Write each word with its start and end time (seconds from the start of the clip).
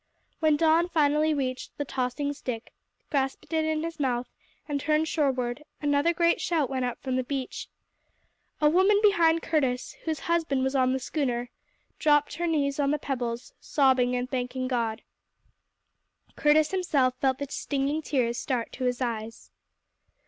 When 0.39 0.57
Don 0.57 0.89
finally 0.89 1.31
reached 1.31 1.77
the 1.77 1.85
tossing 1.85 2.33
stick, 2.33 2.73
grasped 3.11 3.53
it 3.53 3.63
in 3.65 3.83
his 3.83 3.99
mouth 3.99 4.27
and 4.67 4.79
turned 4.81 5.07
shoreward, 5.07 5.61
another 5.79 6.11
great 6.11 6.41
shout 6.41 6.71
went 6.71 6.85
up 6.85 6.99
from 7.03 7.17
the 7.17 7.23
beach. 7.23 7.67
A 8.59 8.67
woman 8.67 8.99
behind 9.03 9.43
Curtis, 9.43 9.93
whose 10.05 10.21
husband 10.21 10.63
was 10.63 10.73
on 10.75 10.93
the 10.93 10.97
schooner, 10.99 11.51
dropped 11.99 12.33
on 12.33 12.39
her 12.39 12.47
knees 12.47 12.79
on 12.79 12.89
the 12.89 12.97
pebbles, 12.97 13.53
sobbing 13.59 14.15
and 14.15 14.27
thanking 14.27 14.67
God. 14.67 15.03
Curtis 16.35 16.71
himself 16.71 17.13
felt 17.21 17.37
the 17.37 17.45
stinging 17.51 18.01
tears 18.01 18.39
start 18.39 18.71
to 18.71 18.85
his 18.85 19.01
eyes. 19.01 19.51